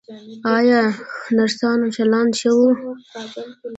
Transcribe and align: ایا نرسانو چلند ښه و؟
ایا 0.55 0.81
نرسانو 1.35 1.87
چلند 1.95 2.31
ښه 2.39 2.51
و؟ 2.57 2.59